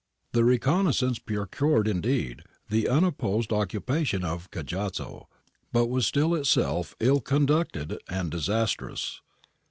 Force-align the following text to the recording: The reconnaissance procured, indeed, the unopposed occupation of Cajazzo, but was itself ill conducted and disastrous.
The 0.31 0.43
reconnaissance 0.43 1.19
procured, 1.19 1.87
indeed, 1.87 2.41
the 2.69 2.87
unopposed 2.89 3.53
occupation 3.53 4.25
of 4.25 4.49
Cajazzo, 4.49 5.27
but 5.71 5.89
was 5.91 6.11
itself 6.11 6.95
ill 6.99 7.19
conducted 7.21 7.99
and 8.09 8.31
disastrous. 8.31 9.21